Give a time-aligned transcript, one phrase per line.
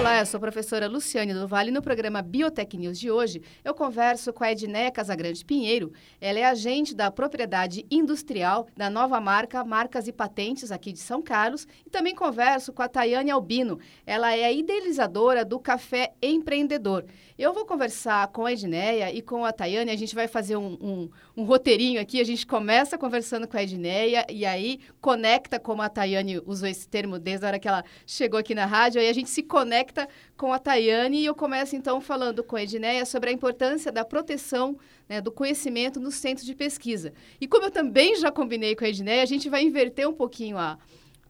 [0.00, 1.70] Olá, eu sou a professora Luciane do Vale.
[1.70, 5.92] No programa Biotech News de hoje, eu converso com a Edneia Casagrande Pinheiro.
[6.18, 11.20] Ela é agente da propriedade industrial da nova marca Marcas e Patentes aqui de São
[11.20, 11.66] Carlos.
[11.84, 13.78] E também converso com a Tayane Albino.
[14.06, 17.04] Ela é a idealizadora do Café Empreendedor.
[17.40, 19.90] Eu vou conversar com a Edneia e com a Tayane.
[19.90, 22.20] A gente vai fazer um, um, um roteirinho aqui.
[22.20, 26.86] A gente começa conversando com a Edneia e aí conecta, como a Tayane usou esse
[26.86, 29.00] termo desde a hora que ela chegou aqui na rádio.
[29.00, 32.62] Aí a gente se conecta com a Tayane e eu começo então falando com a
[32.62, 34.76] Edneia sobre a importância da proteção
[35.08, 37.14] né, do conhecimento nos centros de pesquisa.
[37.40, 40.58] E como eu também já combinei com a Edneia, a gente vai inverter um pouquinho
[40.58, 40.78] a,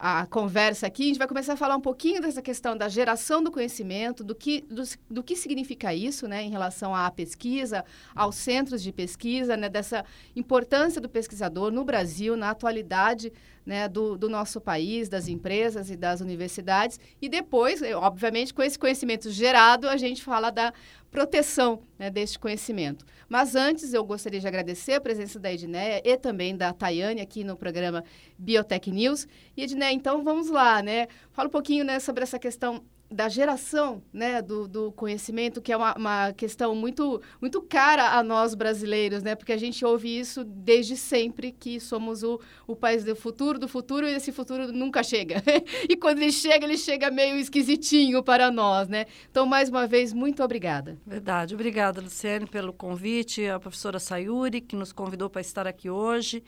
[0.03, 3.43] a conversa aqui, a gente vai começar a falar um pouquinho dessa questão da geração
[3.45, 8.37] do conhecimento, do que, do, do que significa isso né, em relação à pesquisa, aos
[8.37, 10.03] centros de pesquisa, né, dessa
[10.35, 13.31] importância do pesquisador no Brasil, na atualidade
[13.65, 16.99] né, do, do, nosso país, das empresas e das universidades.
[17.21, 20.73] E depois, obviamente, com esse conhecimento gerado, a gente fala da
[21.11, 23.05] proteção né, deste conhecimento.
[23.29, 27.45] Mas antes, eu gostaria de agradecer a presença da Edneia e também da Tayane aqui
[27.45, 28.05] no programa
[28.39, 29.27] Biotech News.
[29.57, 31.09] E, Edneia, então vamos lá, né?
[31.33, 35.77] Fala um pouquinho né, sobre essa questão da geração né, do, do conhecimento, que é
[35.77, 39.35] uma, uma, questão muito, muito cara a nós brasileiros, né?
[39.35, 43.67] Porque a gente ouve isso desde sempre, que somos o, o país do futuro, do
[43.67, 45.43] futuro, e esse futuro nunca chega.
[45.91, 49.07] e quando ele chega, ele chega meio esquisitinho para nós, né?
[49.29, 50.97] Então, mais uma vez, muito obrigada.
[51.05, 51.55] Verdade.
[51.55, 56.45] Obrigada, Luciane, pelo convite, a professora Sayuri, que nos convidou para estar aqui hoje.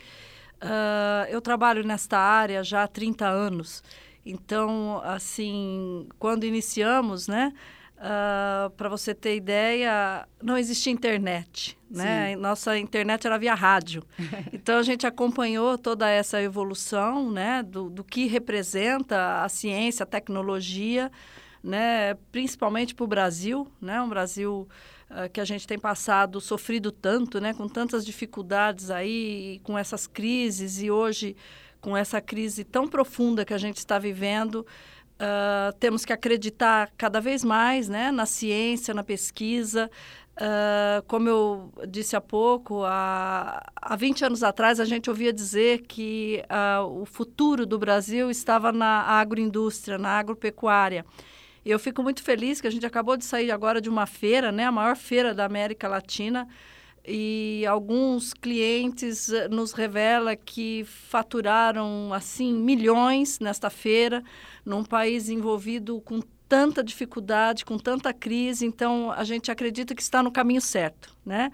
[0.62, 3.82] Uh, eu trabalho nesta área já há 30 anos
[4.24, 7.52] então, assim, quando iniciamos, né?
[7.96, 12.30] Uh, ah, para você ter ideia, não existia internet, né?
[12.30, 12.36] Sim.
[12.36, 14.02] Nossa internet era via rádio.
[14.52, 17.62] então a gente acompanhou toda essa evolução, né?
[17.62, 21.12] Do, do que representa a ciência, a tecnologia,
[21.62, 22.14] né?
[22.32, 24.00] Principalmente para o Brasil, né?
[24.02, 24.68] Um Brasil
[25.08, 27.54] uh, que a gente tem passado, sofrido tanto, né?
[27.54, 31.36] Com tantas dificuldades aí, com essas crises e hoje
[31.82, 34.64] com essa crise tão profunda que a gente está vivendo,
[35.18, 39.90] uh, temos que acreditar cada vez mais né, na ciência, na pesquisa.
[40.34, 45.82] Uh, como eu disse há pouco, há, há 20 anos atrás a gente ouvia dizer
[45.82, 51.04] que uh, o futuro do Brasil estava na agroindústria, na agropecuária.
[51.64, 54.64] Eu fico muito feliz que a gente acabou de sair agora de uma feira, né,
[54.64, 56.48] a maior feira da América Latina,
[57.06, 64.22] e alguns clientes eh, nos revela que faturaram assim milhões nesta feira
[64.64, 70.22] num país envolvido com tanta dificuldade, com tanta crise, então a gente acredita que está
[70.22, 71.50] no caminho certo, né?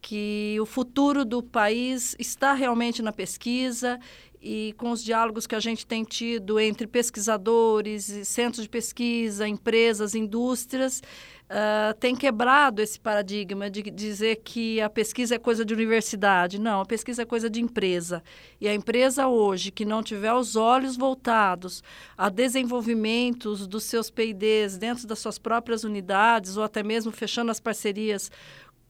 [0.00, 3.98] Que o futuro do país está realmente na pesquisa
[4.40, 10.14] e com os diálogos que a gente tem tido entre pesquisadores, centros de pesquisa, empresas,
[10.14, 11.02] indústrias,
[11.48, 16.60] uh, tem quebrado esse paradigma de dizer que a pesquisa é coisa de universidade.
[16.60, 18.22] Não, a pesquisa é coisa de empresa.
[18.60, 21.82] E a empresa hoje que não tiver os olhos voltados
[22.16, 27.58] a desenvolvimentos dos seus P&Ds dentro das suas próprias unidades ou até mesmo fechando as
[27.60, 28.30] parcerias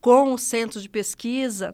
[0.00, 1.72] com os centros de pesquisa,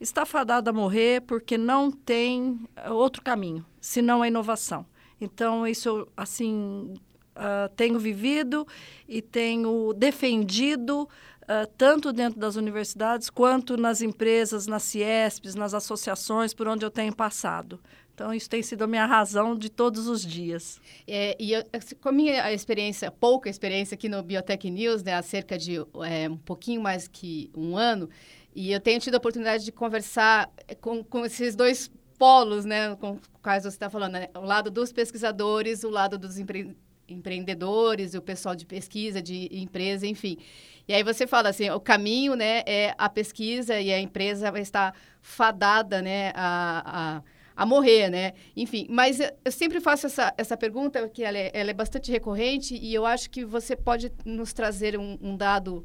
[0.00, 4.86] está fadada a morrer porque não tem outro caminho, senão a inovação.
[5.20, 6.94] Então, isso, assim,
[7.36, 8.66] uh, tenho vivido
[9.08, 11.08] e tenho defendido
[11.44, 16.90] uh, tanto dentro das universidades quanto nas empresas, nas CIESPs, nas associações por onde eu
[16.90, 17.80] tenho passado.
[18.14, 20.80] Então, isso tem sido a minha razão de todos os dias.
[21.06, 25.14] É, e eu, assim, com a minha experiência, pouca experiência aqui no Biotech News, né,
[25.14, 28.08] há cerca de é, um pouquinho mais que um ano,
[28.54, 30.48] e eu tenho tido a oportunidade de conversar
[30.80, 34.28] com, com esses dois polos, né, com quais você está falando, né?
[34.36, 36.76] o lado dos pesquisadores, o lado dos empre
[37.06, 40.38] empreendedores, o pessoal de pesquisa, de empresa, enfim.
[40.86, 44.60] E aí você fala assim, o caminho, né, é a pesquisa e a empresa vai
[44.60, 47.22] estar fadada, né, a,
[47.56, 48.34] a, a morrer, né?
[48.54, 52.76] Enfim, mas eu sempre faço essa, essa pergunta, que ela é, ela é bastante recorrente
[52.76, 55.84] e eu acho que você pode nos trazer um, um dado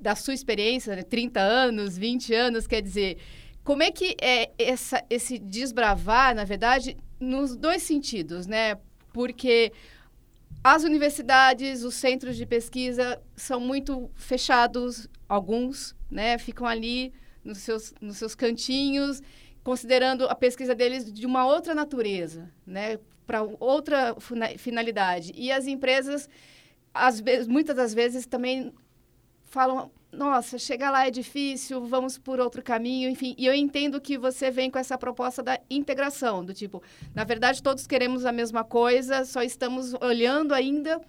[0.00, 3.18] da sua experiência, né, 30 anos, 20 anos, quer dizer,
[3.62, 8.76] como é que é essa, esse desbravar, na verdade, nos dois sentidos, né?
[9.12, 9.72] Porque
[10.62, 16.36] as universidades, os centros de pesquisa são muito fechados, alguns, né?
[16.38, 17.12] Ficam ali
[17.42, 19.22] nos seus, nos seus cantinhos,
[19.64, 22.98] considerando a pesquisa deles de uma outra natureza, né?
[23.26, 24.16] Para outra
[24.58, 25.32] finalidade.
[25.34, 26.28] E as empresas
[26.92, 28.72] às vezes, muitas das vezes também
[29.44, 33.34] falam, nossa, chegar lá é difícil, vamos por outro caminho, enfim.
[33.38, 36.82] E eu entendo que você vem com essa proposta da integração, do tipo,
[37.14, 41.00] na verdade todos queremos a mesma coisa, só estamos olhando ainda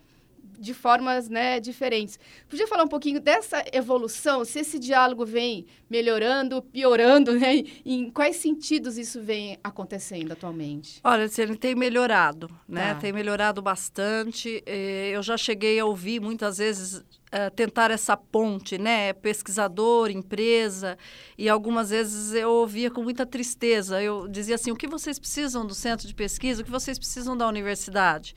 [0.62, 2.20] de formas né, diferentes.
[2.48, 7.64] Podia falar um pouquinho dessa evolução, se esse diálogo vem melhorando, piorando, né?
[7.84, 11.02] Em quais sentidos isso vem acontecendo atualmente?
[11.04, 12.94] Olha, ele tem melhorado, né?
[12.94, 13.00] Tá.
[13.02, 14.62] Tem melhorado bastante.
[14.66, 17.04] Eh, eu já cheguei a ouvir muitas vezes
[17.34, 19.14] Uh, tentar essa ponte, né?
[19.14, 20.98] Pesquisador, empresa,
[21.38, 24.04] e algumas vezes eu ouvia com muita tristeza.
[24.04, 27.38] Eu dizia assim: o que vocês precisam do centro de pesquisa, o que vocês precisam
[27.38, 28.36] da universidade?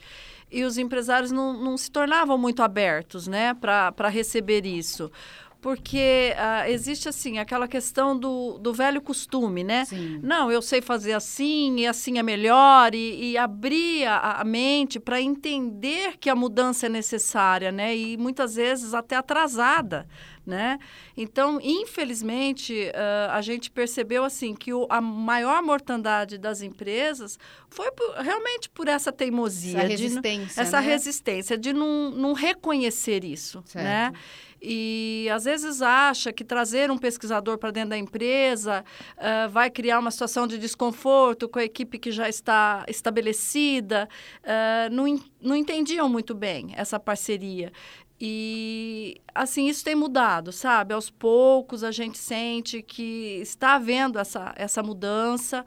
[0.51, 5.11] E os empresários não, não se tornavam muito abertos né, para receber isso
[5.65, 9.87] porque uh, existe assim aquela questão do, do velho costume, né?
[9.87, 10.21] Sim.
[10.23, 15.01] Não, eu sei fazer assim e assim é melhor e, e abrir a, a mente
[15.01, 17.97] para entender que a mudança é necessária, né?
[17.97, 20.07] E muitas vezes até atrasada,
[20.47, 20.79] né?
[21.17, 27.39] Então, infelizmente, uh, a gente percebeu assim que o, a maior mortandade das empresas
[27.69, 30.87] foi por, realmente por essa teimosia, essa resistência, de, essa né?
[30.87, 33.65] resistência de não, não reconhecer isso, né?
[33.65, 33.85] certo.
[33.85, 34.13] né?
[34.67, 38.83] e às vezes acha que trazer um pesquisador para dentro da empresa
[39.19, 44.09] uh, vai criar uma situação de desconforto com a equipe que já está estabelecida.
[44.43, 47.71] Uh, não, não entendiam muito bem essa parceria.
[48.27, 50.95] E assim, isso tem mudado, sabe?
[50.95, 55.63] Aos poucos a gente sente que está havendo essa, essa mudança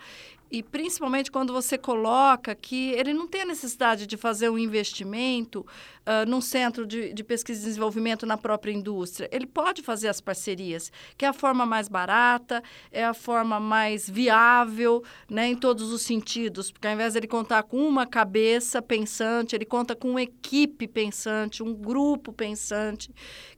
[0.51, 5.65] e principalmente quando você coloca que ele não tem a necessidade de fazer um investimento
[6.07, 9.29] uh, num centro de, de, pesquisa e desenvolvimento na própria indústria.
[9.31, 14.09] Ele pode fazer as parcerias, que é a forma mais barata, é a forma mais
[14.09, 16.71] viável, né, em todos os sentidos.
[16.71, 20.87] Porque ao invés de ele contar com uma cabeça pensante, ele conta com uma equipe
[20.87, 23.13] pensante, um grupo pensante,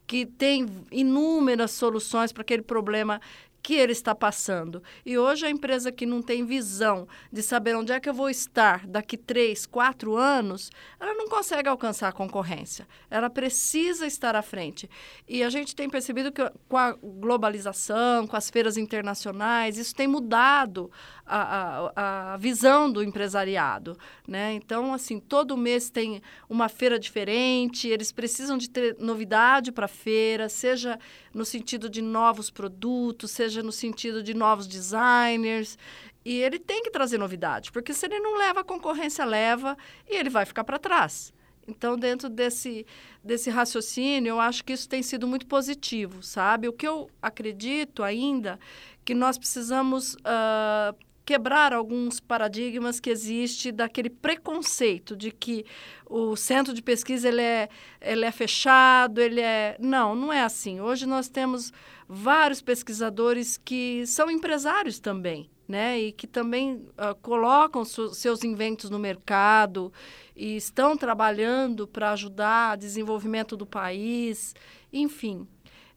[0.07, 3.21] que tem inúmeras soluções para aquele problema
[3.61, 4.81] que ele está passando.
[5.06, 8.29] E hoje a empresa que não tem visão de saber onde é que eu vou
[8.29, 12.88] estar daqui três, quatro anos, ela não consegue alcançar a concorrência.
[13.09, 14.89] Ela precisa estar à frente.
[15.27, 20.07] E a gente tem percebido que com a globalização, com as feiras internacionais, isso tem
[20.07, 20.89] mudado
[21.25, 23.97] a, a, a visão do empresariado.
[24.27, 24.53] Né?
[24.53, 29.89] Então, assim, todo mês tem uma feira diferente, eles precisam de ter novidade para a
[29.89, 30.97] feira, seja
[31.33, 35.77] no sentido de novos produtos, seja no sentido de novos designers.
[36.23, 39.77] E ele tem que trazer novidade, porque se ele não leva, a concorrência leva
[40.07, 41.33] e ele vai ficar para trás.
[41.67, 42.85] Então, dentro desse,
[43.23, 46.67] desse raciocínio, eu acho que isso tem sido muito positivo, sabe?
[46.67, 48.59] O que eu acredito ainda
[49.05, 50.95] que nós precisamos uh,
[51.29, 55.63] quebrar alguns paradigmas que existe daquele preconceito de que
[56.09, 57.69] o centro de pesquisa ele é,
[58.01, 59.77] ele é fechado, ele é...
[59.79, 60.81] Não, não é assim.
[60.81, 61.71] Hoje nós temos
[62.07, 65.99] vários pesquisadores que são empresários também, né?
[65.99, 69.93] E que também uh, colocam seus inventos no mercado
[70.35, 74.55] e estão trabalhando para ajudar o desenvolvimento do país,
[74.91, 75.47] enfim.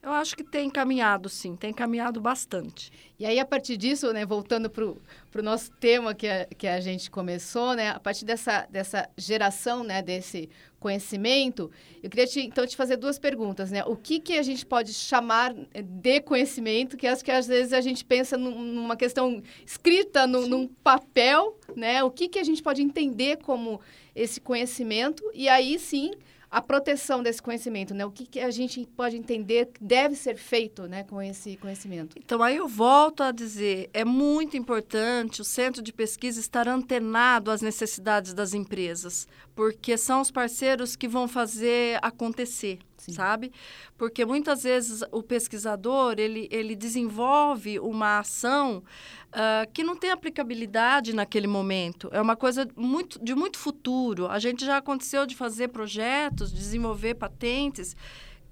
[0.03, 2.91] Eu acho que tem caminhado, sim, tem caminhado bastante.
[3.17, 6.81] E aí, a partir disso, né, voltando para o nosso tema que a, que a
[6.81, 11.71] gente começou, né, a partir dessa, dessa geração, né, desse conhecimento,
[12.03, 13.85] eu queria te, então te fazer duas perguntas, né?
[13.85, 17.79] O que, que a gente pode chamar de conhecimento, que acho que às vezes a
[17.79, 22.03] gente pensa numa questão escrita no, num papel, né?
[22.03, 23.79] O que, que a gente pode entender como
[24.13, 26.11] esse conhecimento, e aí sim
[26.53, 28.05] a proteção desse conhecimento, né?
[28.05, 32.15] O que, que, a gente pode entender que deve ser feito, né, com esse conhecimento?
[32.15, 37.49] Então aí eu volto a dizer, é muito importante o centro de pesquisa estar antenado
[37.49, 42.77] às necessidades das empresas, porque são os parceiros que vão fazer acontecer.
[43.05, 43.13] Sim.
[43.13, 43.51] sabe?
[43.97, 48.83] Porque muitas vezes o pesquisador ele, ele desenvolve uma ação
[49.29, 52.09] uh, que não tem aplicabilidade naquele momento.
[52.11, 54.27] É uma coisa muito, de muito futuro.
[54.27, 57.95] A gente já aconteceu de fazer projetos, desenvolver patentes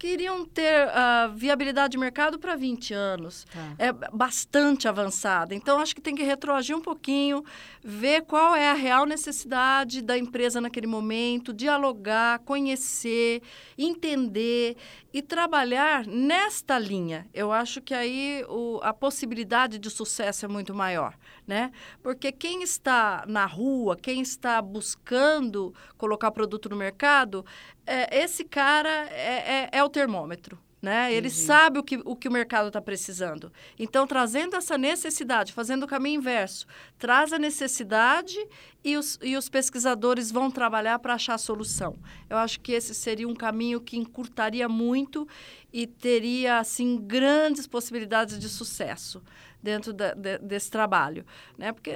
[0.02, 3.46] queriam ter uh, viabilidade de mercado para 20 anos.
[3.54, 3.76] Tá.
[3.78, 5.54] É bastante avançada.
[5.54, 7.46] Então, acho que tem que retroagir um pouquinho,
[7.84, 13.44] ver qual é a real necessidade da empresa naquele momento, dialogar, conhecer,
[13.78, 14.76] entender
[15.14, 17.28] e trabalhar nesta linha.
[17.34, 21.72] Eu acho que aí o, a possibilidade de sucesso é muito maior, né?
[22.02, 27.46] Porque quem está na rua, quem está buscando colocar produto no mercado,
[27.86, 30.58] é, esse cara é, é, é o termômetro.
[30.82, 31.14] Né?
[31.14, 33.52] Ele sabe o que, o que o mercado está precisando.
[33.78, 36.66] Então, trazendo essa necessidade, fazendo o caminho inverso,
[36.98, 38.36] traz a necessidade
[38.84, 42.00] e os, e os pesquisadores vão trabalhar para achar a solução.
[42.28, 45.28] Eu acho que esse seria um caminho que encurtaria muito
[45.72, 49.22] e teria assim grandes possibilidades de sucesso
[49.62, 51.26] dentro da, de, desse trabalho,
[51.58, 51.72] né?
[51.72, 51.94] Porque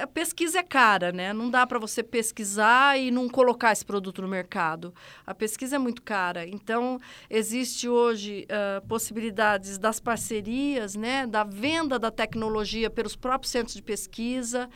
[0.00, 1.32] a pesquisa é cara, né?
[1.32, 4.94] Não dá para você pesquisar e não colocar esse produto no mercado.
[5.26, 6.46] A pesquisa é muito cara.
[6.46, 11.26] Então existe hoje uh, possibilidades das parcerias, né?
[11.26, 14.68] Da venda da tecnologia pelos próprios centros de pesquisa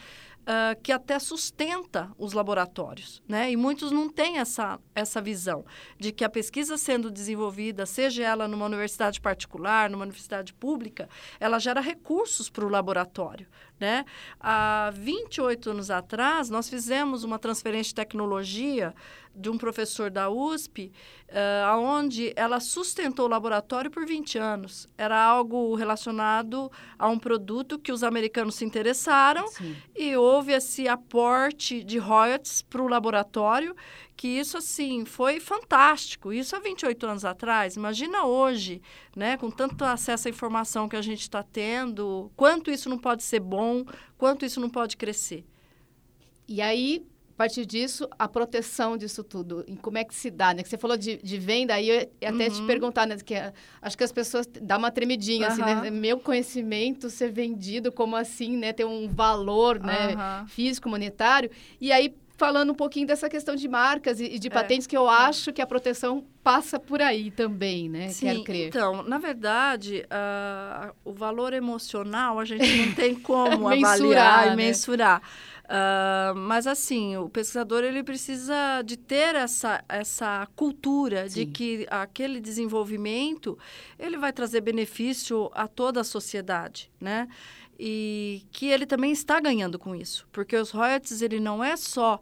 [0.45, 3.51] uh, que até sustenta os laboratórios, né?
[3.51, 5.65] E muitos não têm essa, essa visão
[5.99, 11.09] de que a pesquisa sendo desenvolvida, seja ela numa universidade particular, numa universidade pública,
[11.41, 13.47] ela gera recursos para o laboratório,
[13.79, 14.05] né?
[14.39, 18.95] Há 28 anos atrás, nós fizemos uma transferência de tecnologia
[19.35, 20.93] de um professor da USP,
[21.29, 24.89] uh, onde ela sustentou o laboratório por 20 anos.
[24.97, 29.77] Era algo relacionado a um produto que os americanos se interessaram Sim.
[29.95, 33.75] e houve esse aporte de royalties para o laboratório,
[34.17, 36.33] que isso, assim, foi fantástico.
[36.33, 37.75] Isso há 28 anos atrás.
[37.75, 38.81] Imagina hoje,
[39.17, 43.25] né, com tanto acesso à informação que a gente está tendo, quanto isso não pode
[43.25, 43.85] ser bom,
[44.17, 45.45] quanto isso não pode crescer.
[46.47, 50.55] E aí, a partir disso, a proteção disso tudo, em como é que se dá,
[50.55, 50.63] né?
[50.63, 52.51] Que você falou de, de venda, aí eu ia até uhum.
[52.51, 53.17] te perguntar, né?
[53.17, 53.35] Que
[53.83, 55.53] acho que as pessoas dão uma tremidinha, uhum.
[55.53, 55.91] assim, né?
[55.91, 58.73] Meu conhecimento ser vendido, como assim, né?
[58.73, 60.15] Ter um valor, né?
[60.15, 60.47] Uhum.
[60.47, 61.51] Físico, monetário.
[61.81, 64.51] E aí, falando um pouquinho dessa questão de marcas e, de é.
[64.51, 68.09] patentes, que eu acho que a proteção passa por aí também, né?
[68.11, 68.69] Sim, Quero crer.
[68.69, 74.57] Então, na verdade, uh, o valor emocional a gente não tem como avaliar e né?
[74.57, 75.23] mensurar.
[75.65, 81.41] Uh, mas assim, o pesquisador ele precisa de ter essa, essa cultura Sim.
[81.41, 83.59] de que aquele desenvolvimento
[83.99, 87.29] ele vai trazer benefício a toda a sociedade, né?
[87.79, 92.21] E que ele também está ganhando com isso, porque os royalties ele não é só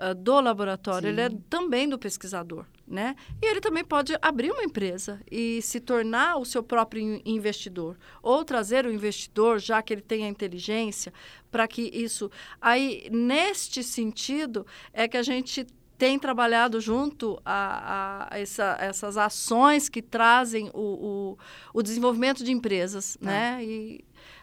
[0.00, 1.12] uh, do laboratório, Sim.
[1.12, 3.14] ele é também do pesquisador, né?
[3.42, 8.44] E ele também pode abrir uma empresa e se tornar o seu próprio investidor ou
[8.44, 11.12] trazer o investidor, já que ele tem a inteligência,
[11.50, 12.30] para que isso.
[12.60, 15.66] Aí, neste sentido, é que a gente
[16.00, 21.38] tem trabalhado junto a, a essa, essas ações que trazem o, o,
[21.74, 23.26] o desenvolvimento de empresas, ah.
[23.26, 23.58] né?
[23.62, 24.02] E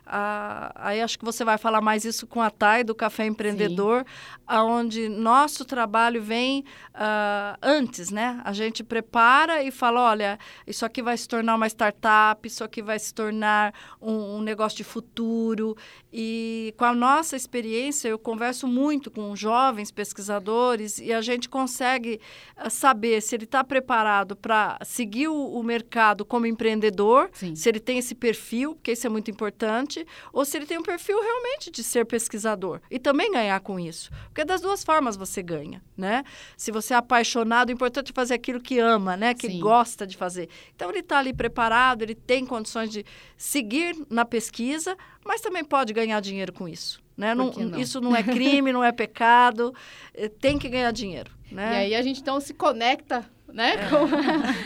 [0.09, 4.05] ah, aí acho que você vai falar mais isso com a TAI, do Café Empreendedor,
[4.45, 8.41] aonde nosso trabalho vem ah, antes, né?
[8.43, 12.81] A gente prepara e fala, olha, isso aqui vai se tornar uma startup, isso aqui
[12.81, 15.75] vai se tornar um, um negócio de futuro.
[16.11, 22.19] E com a nossa experiência, eu converso muito com jovens pesquisadores e a gente consegue
[22.55, 27.55] ah, saber se ele está preparado para seguir o, o, mercado como empreendedor, Sim.
[27.55, 29.96] se ele tem esse perfil, porque isso é muito importante,
[30.33, 34.11] ou se ele tem um perfil realmente de ser pesquisador e também ganhar com isso.
[34.25, 36.23] Porque das duas formas você ganha, né?
[36.55, 39.33] Se você é apaixonado, o importante é fazer aquilo que ama, né?
[39.33, 39.59] Que Sim.
[39.59, 40.49] gosta de fazer.
[40.75, 43.05] Então ele está ali preparado, ele tem condições de
[43.37, 47.01] seguir na pesquisa, mas também pode ganhar dinheiro com isso.
[47.15, 47.33] Né?
[47.33, 47.79] Não, não?
[47.79, 49.73] Isso não é crime, não é pecado,
[50.13, 51.31] eh, tem que ganhar dinheiro.
[51.49, 51.71] Né?
[51.71, 53.75] E aí a gente então se conecta né?
[53.75, 53.89] É.
[53.89, 54.07] Com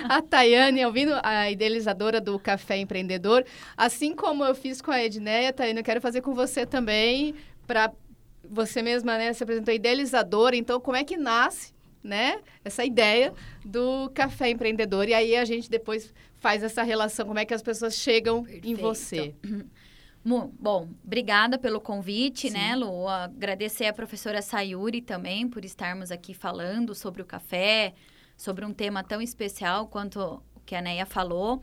[0.09, 3.45] a Tayane, ouvindo a idealizadora do Café Empreendedor.
[3.75, 7.35] Assim como eu fiz com a Edneia, Tayane, eu quero fazer com você também,
[7.65, 7.91] para
[8.43, 10.55] você mesma, né, se apresentou idealizadora.
[10.55, 11.73] Então, como é que nasce,
[12.03, 13.33] né, essa ideia
[13.63, 15.07] do Café Empreendedor?
[15.07, 18.67] E aí a gente depois faz essa relação, como é que as pessoas chegam Perfeito.
[18.67, 19.35] em você.
[20.23, 22.67] Bom, obrigada pelo convite, né, Sim.
[22.67, 23.07] né, Lu?
[23.07, 27.93] Agradecer a professora Sayuri também por estarmos aqui falando sobre o café,
[28.41, 30.19] sobre um tema tão especial quanto
[30.55, 31.61] o que a Neia falou.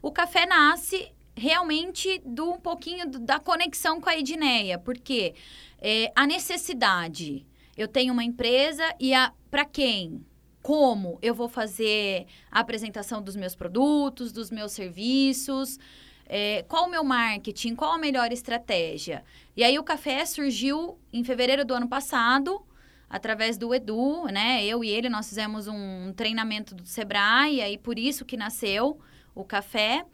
[0.00, 5.34] O café nasce realmente do um pouquinho da conexão com a Edneia, porque
[5.80, 7.44] é, a necessidade.
[7.76, 9.10] Eu tenho uma empresa e
[9.50, 10.24] para quem?
[10.62, 15.80] Como eu vou fazer a apresentação dos meus produtos, dos meus serviços?
[16.26, 17.74] É, qual o meu marketing?
[17.74, 19.24] Qual a melhor estratégia?
[19.56, 22.64] E aí o café surgiu em fevereiro do ano passado
[23.10, 24.64] através do Edu, né?
[24.64, 29.00] Eu e ele, nós fizemos um treinamento do Sebrae, e aí por isso que nasceu
[29.34, 30.06] o café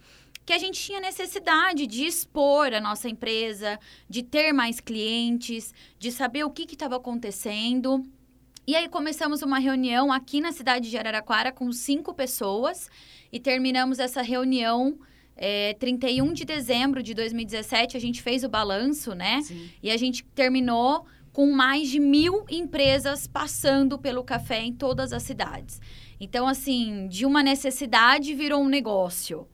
[0.47, 6.13] que a gente tinha necessidade de expor a nossa empresa, de ter mais clientes, de
[6.13, 8.01] saber o que estava acontecendo.
[8.65, 12.89] E aí começamos uma reunião aqui na cidade de Araraquara com cinco pessoas
[13.33, 14.97] e terminamos essa reunião
[15.37, 17.97] é, 31 de dezembro de 2017.
[17.97, 19.43] A gente fez o balanço, né?
[19.43, 19.69] Sim.
[19.83, 25.23] E a gente terminou com mais de mil empresas passando pelo café em todas as
[25.23, 25.83] cidades.
[26.19, 29.47] Então, assim, de uma necessidade virou um negócio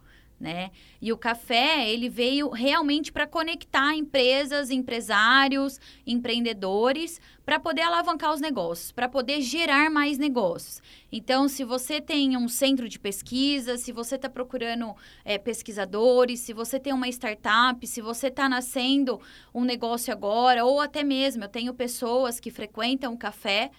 [0.43, 0.73] né?
[1.01, 8.41] E o café, ele veio realmente para conectar empresas, empresários, empreendedores, para poder alavancar os
[8.41, 10.83] negócios, para poder gerar mais negócios.
[11.13, 16.53] Então, se você tem um centro de pesquisa, se você está procurando é, pesquisadores, se
[16.53, 19.21] você tem uma startup, se você está nascendo
[19.55, 23.71] um negócio agora, ou até mesmo eu tenho pessoas que frequentam o café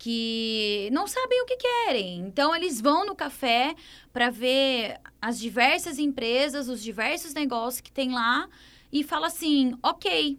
[0.00, 2.20] que não sabem o que querem.
[2.20, 3.74] Então, eles vão no café
[4.10, 8.48] para ver as diversas empresas, os diversos negócios que tem lá
[8.90, 10.38] e fala assim: ok,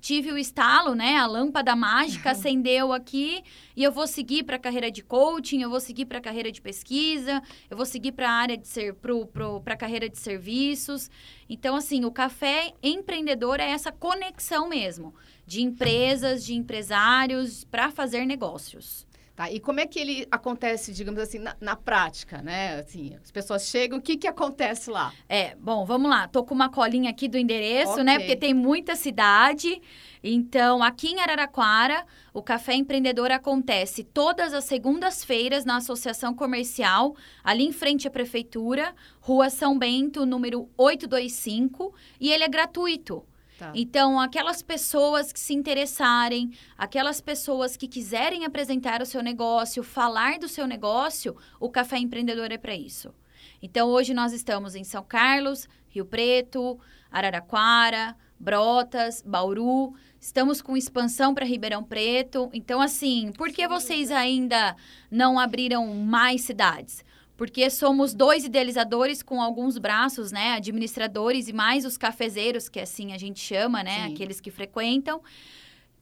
[0.00, 1.16] tive o estalo, né?
[1.16, 3.42] A lâmpada mágica acendeu aqui
[3.76, 6.50] e eu vou seguir para a carreira de coaching, eu vou seguir para a carreira
[6.52, 11.10] de pesquisa, eu vou seguir para a área de ser para a carreira de serviços.
[11.48, 15.14] Então, assim, o café empreendedor é essa conexão mesmo
[15.46, 19.05] de empresas, de empresários para fazer negócios.
[19.36, 22.76] Tá, e como é que ele acontece, digamos assim, na, na, prática, né?
[22.76, 25.12] Assim, as pessoas chegam, o que que acontece lá?
[25.28, 26.26] É, bom, vamos lá.
[26.26, 28.02] Tô com uma colinha aqui do endereço, né?
[28.02, 28.04] okay.
[28.04, 28.18] né?
[28.20, 29.78] Porque tem muita cidade.
[30.24, 37.14] Então, aqui em Araraquara, o Café Empreendedor acontece todas as segundas-feiras na Associação Comercial,
[37.44, 43.22] ali em frente à Prefeitura, Rua São Bento, número 825, e ele é gratuito.
[43.58, 43.72] Tá.
[43.74, 50.38] Então, aquelas pessoas que se interessarem, aquelas pessoas que quiserem apresentar o seu negócio, falar
[50.38, 53.14] do seu negócio, o Café Empreendedor é para isso.
[53.62, 56.78] Então, hoje nós estamos em São Carlos, Rio Preto,
[57.10, 59.94] Araraquara, Brotas, Bauru.
[60.20, 62.50] Estamos com expansão para Ribeirão Preto.
[62.52, 64.76] Então, assim, por que vocês ainda
[65.10, 67.02] não abriram mais cidades?
[67.36, 73.12] Porque somos dois idealizadores com alguns braços, né, administradores e mais os cafezeiros, que assim
[73.12, 74.14] a gente chama, né, Sim.
[74.14, 75.20] aqueles que frequentam,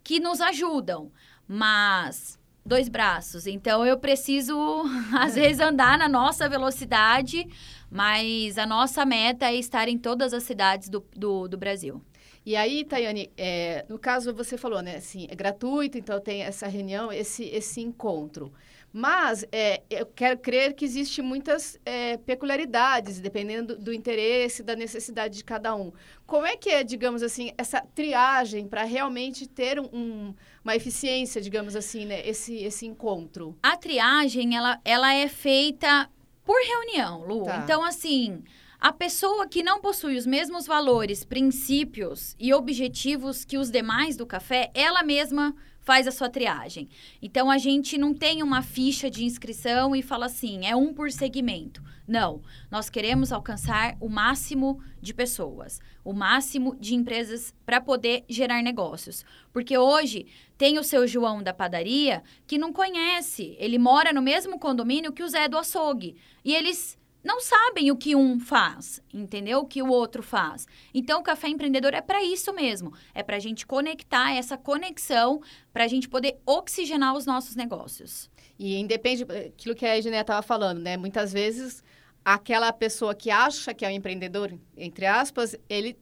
[0.03, 1.11] que nos ajudam.
[1.47, 4.57] Mas dois braços, então eu preciso
[5.13, 7.47] às vezes andar na nossa velocidade,
[7.91, 12.01] mas a nossa meta é estar em todas as cidades do, do, do Brasil.
[12.47, 16.67] E aí, Tayane, é, no caso você falou, né, assim, é gratuito, então tem essa
[16.67, 18.53] reunião, esse, esse encontro.
[18.97, 24.77] Mas é, eu quero crer que existe muitas é, peculiaridades, dependendo do, do, interesse, da
[24.77, 25.93] necessidade de cada um.
[26.25, 31.43] Como é que é, digamos assim, essa triagem para realmente ter um, um, uma eficiência,
[31.43, 33.59] digamos assim, né, esse, esse encontro?
[33.61, 36.09] A triagem, ela, ela é feita
[36.45, 37.47] por reunião, Lu.
[37.47, 37.63] Tá.
[37.65, 38.45] Então, assim,
[38.79, 44.25] a pessoa que não possui os mesmos valores, princípios e objetivos que os demais do
[44.25, 45.53] café, ela mesma
[45.85, 46.89] faz a sua triagem.
[47.23, 51.11] Então a gente não tem uma ficha de inscrição e fala assim, é um por
[51.13, 51.83] segmento.
[52.07, 58.63] Não, nós queremos alcançar o máximo de pessoas, o máximo de empresas para poder gerar
[58.63, 59.25] negócios.
[59.53, 60.27] Porque hoje
[60.59, 65.23] tem o seu João da padaria que não conhece, ele mora no mesmo condomínio que
[65.23, 66.17] o Zé do açougue.
[66.45, 69.61] E eles não sabem o que um faz, entendeu?
[69.61, 70.67] O que o outro faz.
[70.93, 72.93] Então, o Café Empreendedor é para isso mesmo.
[73.15, 75.41] É para a gente conectar essa conexão,
[75.73, 78.31] para a gente poder oxigenar os nossos negócios.
[78.59, 80.99] E independe daquilo que a Eugenia estava falando, né?
[80.99, 81.83] Muitas vezes,
[82.23, 85.99] aquela pessoa que acha que é um empreendedor, entre aspas, ele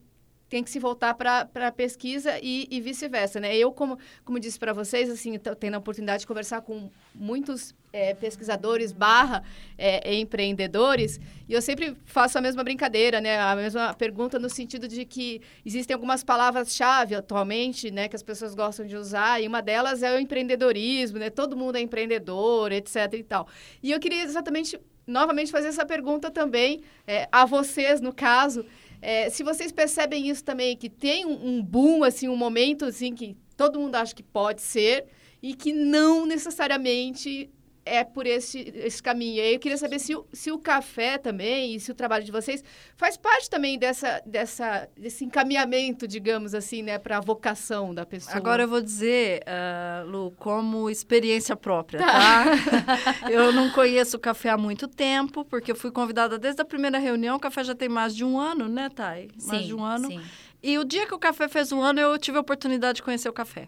[0.53, 3.57] tem que se voltar para a pesquisa e, e vice-versa, né?
[3.57, 8.13] Eu, como, como disse para vocês, assim, tendo a oportunidade de conversar com muitos é,
[8.13, 9.43] pesquisadores barra
[9.75, 13.39] é, empreendedores, e eu sempre faço a mesma brincadeira, né?
[13.39, 18.07] A mesma pergunta no sentido de que existem algumas palavras-chave atualmente, né?
[18.07, 21.31] Que as pessoas gostam de usar, e uma delas é o empreendedorismo, né?
[21.31, 23.47] Todo mundo é empreendedor, etc e tal.
[23.81, 28.63] E eu queria exatamente, novamente, fazer essa pergunta também é, a vocês, no caso,
[29.03, 33.13] é, se vocês percebem isso também, que tem um, um boom, assim, um momento assim
[33.13, 35.05] que todo mundo acha que pode ser
[35.41, 37.49] e que não necessariamente
[37.85, 39.35] é por esse, esse caminho.
[39.35, 42.23] E aí eu queria saber se o, se o café também, e se o trabalho
[42.23, 42.63] de vocês
[42.95, 48.35] faz parte também dessa, dessa, desse encaminhamento, digamos assim, né, para a vocação da pessoa.
[48.35, 52.45] Agora eu vou dizer, uh, Lu, como experiência própria, tá?
[52.45, 53.27] tá?
[53.29, 56.97] eu não conheço o café há muito tempo, porque eu fui convidada desde a primeira
[56.97, 59.29] reunião, o café já tem mais de um ano, né, Thay?
[59.45, 60.07] Mais sim, de um ano.
[60.07, 60.21] Sim.
[60.61, 63.27] E o dia que o café fez um ano, eu tive a oportunidade de conhecer
[63.27, 63.67] o café.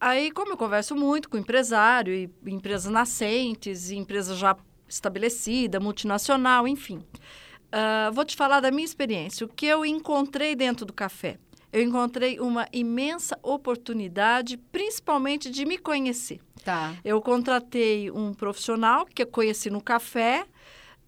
[0.00, 4.56] Aí, como eu converso muito com empresário e empresas nascentes, e empresa já
[4.88, 7.04] estabelecida, multinacional, enfim.
[7.66, 9.46] Uh, vou te falar da minha experiência.
[9.46, 11.38] O que eu encontrei dentro do café?
[11.72, 16.40] Eu encontrei uma imensa oportunidade, principalmente de me conhecer.
[16.64, 16.94] Tá.
[17.04, 20.44] Eu contratei um profissional que eu conheci no café,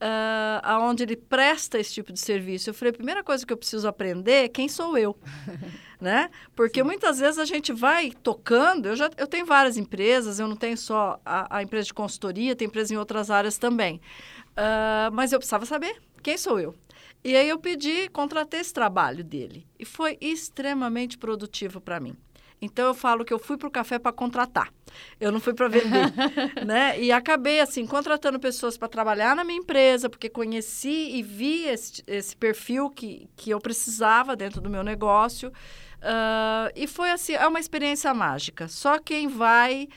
[0.03, 2.69] uh, aonde ele presta esse tipo de serviço.
[2.69, 5.17] Eu falei, a primeira coisa que eu preciso aprender é quem sou eu.
[6.01, 6.29] né?
[6.57, 6.87] Porque Sim.
[6.87, 8.87] muitas vezes a gente vai tocando.
[8.87, 12.57] Eu já eu tenho várias empresas, eu não tenho só a, a empresa de consultoria,
[12.57, 14.01] tem empresa em outras áreas também.
[14.51, 16.75] Uh, mas eu precisava saber quem sou eu.
[17.25, 19.65] E aí eu pedi, contratei esse trabalho dele.
[19.79, 22.17] E foi extremamente produtivo para mim.
[22.63, 24.73] Então eu falo que eu fui para o café para contratar.
[25.19, 26.13] Eu não fui para vender,
[26.65, 26.99] né?
[27.01, 32.05] E acabei assim contratando pessoas para trabalhar na minha empresa, porque conheci e vi esse,
[32.07, 35.49] esse perfil que, que eu precisava dentro do meu negócio.
[35.49, 38.69] Uh, e foi assim, é uma experiência mágica.
[38.69, 39.89] Só quem vai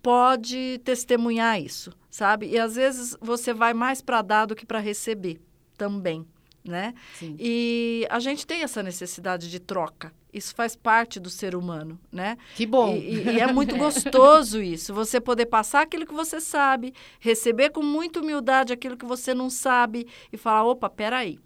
[0.00, 2.46] pode testemunhar isso, sabe?
[2.46, 5.40] E às vezes você vai mais para dar do que para receber
[5.76, 6.24] também
[6.64, 6.94] né?
[7.18, 7.36] Sim.
[7.38, 10.12] E a gente tem essa necessidade de troca.
[10.32, 12.38] Isso faz parte do ser humano, né?
[12.54, 12.96] Que bom!
[12.96, 14.94] E, e é muito gostoso isso.
[14.94, 19.50] Você poder passar aquilo que você sabe, receber com muita humildade aquilo que você não
[19.50, 21.38] sabe e falar, opa, peraí.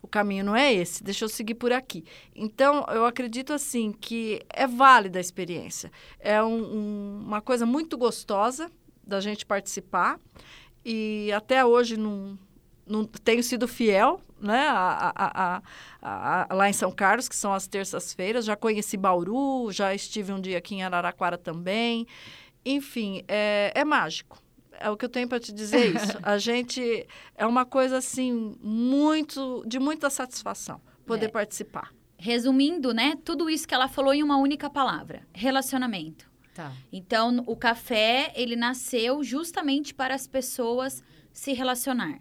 [0.00, 2.04] O caminho não é esse, deixa eu seguir por aqui.
[2.34, 5.92] Então, eu acredito assim que é válida a experiência.
[6.18, 8.68] É um, um, uma coisa muito gostosa
[9.06, 10.18] da gente participar.
[10.84, 12.36] E até hoje não,
[12.86, 15.62] não tenho sido fiel né, a, a,
[16.02, 18.44] a, lá em São Carlos, que são as terças-feiras.
[18.44, 22.06] Já conheci Bauru, já estive um dia aqui em Araraquara também.
[22.64, 24.42] Enfim, é, é mágico.
[24.72, 26.18] É o que eu tenho para te dizer isso.
[26.22, 31.28] A gente é uma coisa assim muito de muita satisfação poder é.
[31.28, 31.92] participar.
[32.18, 36.30] Resumindo, né, tudo isso que ela falou em uma única palavra: relacionamento.
[36.52, 36.72] Tá.
[36.92, 42.20] Então, o café ele nasceu justamente para as pessoas se relacionar.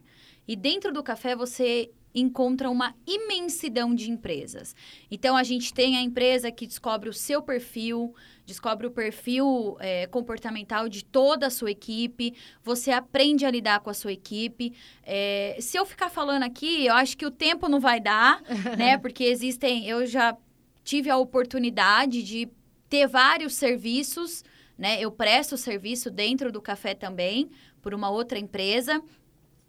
[0.52, 4.76] E dentro do café você encontra uma imensidão de empresas.
[5.10, 8.14] Então, a gente tem a empresa que descobre o seu perfil,
[8.46, 13.90] descobre o perfil é, comportamental de toda a sua equipe, você aprende a lidar com
[13.90, 14.74] a sua equipe.
[15.04, 18.42] É, se eu ficar falando aqui, eu acho que o tempo não vai dar,
[18.78, 18.98] né?
[18.98, 19.88] Porque existem.
[19.88, 20.36] Eu já
[20.84, 22.50] tive a oportunidade de
[22.90, 24.44] ter vários serviços,
[24.78, 25.00] né?
[25.00, 27.50] Eu presto serviço dentro do café também,
[27.82, 29.02] por uma outra empresa.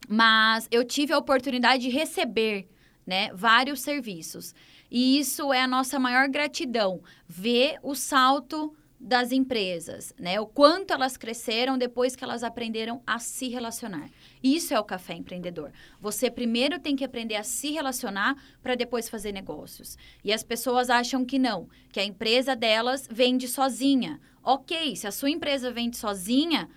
[0.09, 2.69] Mas eu tive a oportunidade de receber
[3.07, 4.55] né, vários serviços.
[4.91, 10.39] E isso é a nossa maior gratidão, ver o salto das empresas, né?
[10.39, 14.09] O quanto elas cresceram depois que elas aprenderam a se relacionar.
[14.41, 15.73] Isso é o café empreendedor.
[16.01, 19.99] Você primeiro tem que aprender a se relacionar para depois fazer negócios.
[20.23, 24.21] E as pessoas acham que não, que a empresa delas vende sozinha.
[24.41, 26.69] OK, se a sua empresa vende sozinha,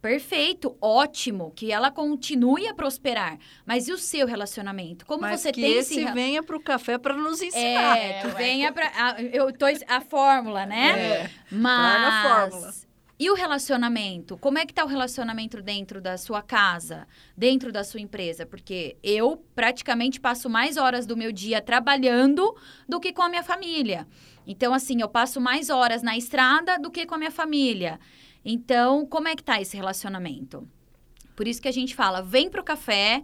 [0.00, 3.38] Perfeito, ótimo, que ela continue a prosperar.
[3.66, 5.04] Mas e o seu relacionamento?
[5.04, 7.98] Como Mas você que tem esse esse venha para o café para nos ensinar.
[7.98, 11.00] É, que venha para eu tô a fórmula, né?
[11.00, 11.30] É.
[11.50, 12.88] Mas a fórmula.
[13.20, 14.38] E o relacionamento?
[14.38, 17.04] Como é que tá o relacionamento dentro da sua casa,
[17.36, 18.46] dentro da sua empresa?
[18.46, 22.54] Porque eu praticamente passo mais horas do meu dia trabalhando
[22.88, 24.06] do que com a minha família.
[24.46, 27.98] Então, assim, eu passo mais horas na estrada do que com a minha família.
[28.50, 30.66] Então, como é que tá esse relacionamento?
[31.36, 33.22] Por isso que a gente fala, vem pro café,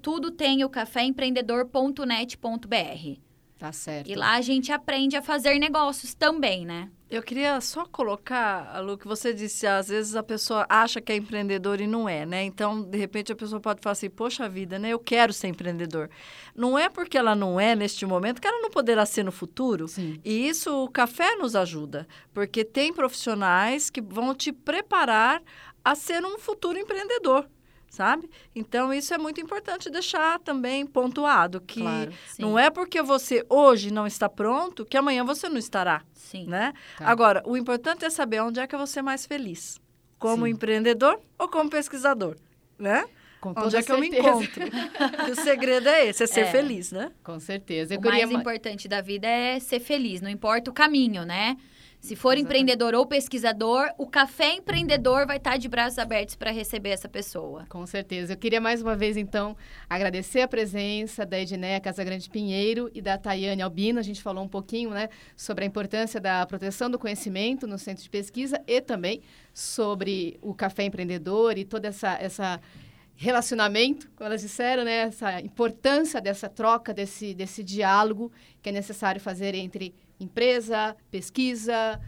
[0.00, 3.31] Tudo tem o caféempreendedor.net.br.
[3.62, 4.10] Tá certo.
[4.10, 6.90] E lá a gente aprende a fazer negócios também, né?
[7.08, 11.16] Eu queria só colocar, Lu, que você disse, às vezes a pessoa acha que é
[11.16, 12.42] empreendedor e não é, né?
[12.42, 14.88] Então, de repente, a pessoa pode falar assim, poxa vida, né?
[14.88, 16.10] Eu quero ser empreendedor.
[16.56, 19.86] Não é porque ela não é neste momento que ela não poderá ser no futuro.
[19.86, 20.18] Sim.
[20.24, 25.40] E isso o café nos ajuda, porque tem profissionais que vão te preparar
[25.84, 27.48] a ser um futuro empreendedor
[27.92, 28.28] sabe?
[28.54, 33.92] Então, isso é muito importante deixar também pontuado, que claro, não é porque você hoje
[33.92, 36.46] não está pronto que amanhã você não estará, sim.
[36.46, 36.72] né?
[36.96, 37.06] Tá.
[37.06, 39.78] Agora, o importante é saber onde é que você é mais feliz,
[40.18, 40.52] como sim.
[40.52, 42.38] empreendedor ou como pesquisador,
[42.78, 43.04] né?
[43.42, 43.92] Com Onde é que certeza.
[43.94, 44.62] eu me encontro?
[45.30, 47.10] o segredo é esse, é ser é, feliz, né?
[47.24, 47.92] Com certeza.
[47.92, 51.56] Eu o mais importante da vida é ser feliz, não importa o caminho, né?
[52.02, 52.42] Se for Exatamente.
[52.42, 57.64] empreendedor ou pesquisador, o Café Empreendedor vai estar de braços abertos para receber essa pessoa.
[57.68, 58.32] Com certeza.
[58.32, 59.56] Eu queria mais uma vez, então,
[59.88, 64.00] agradecer a presença da Edneia Casagrande Pinheiro e da Tayane Albino.
[64.00, 68.02] A gente falou um pouquinho né, sobre a importância da proteção do conhecimento no centro
[68.02, 69.22] de pesquisa e também
[69.54, 72.60] sobre o Café Empreendedor e toda essa, essa
[73.14, 75.02] relacionamento, como elas disseram, né?
[75.02, 82.00] essa importância dessa troca, desse, desse diálogo que é necessário fazer entre empresa, pesquisa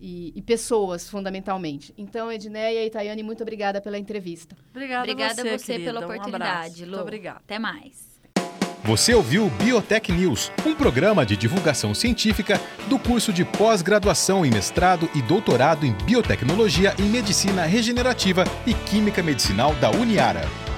[0.00, 1.94] e, e, pessoas, fundamentalmente.
[1.96, 4.56] Então, Edneia e Tayane, muito obrigada pela entrevista.
[4.70, 6.90] Obrigada, obrigada a você, você pela oportunidade, um Lu.
[6.92, 7.38] Muito obrigada.
[7.38, 8.12] Até mais.
[8.84, 15.08] Você ouviu Biotech News, um programa de divulgação científica do curso de pós-graduação em mestrado
[15.14, 20.71] e doutorado em biotecnologia em medicina regenerativa e química medicinal da Uniara.